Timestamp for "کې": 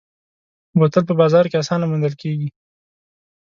1.47-1.59